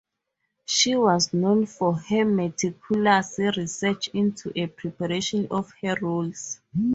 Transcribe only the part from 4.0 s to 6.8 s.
into and preparation of her roles.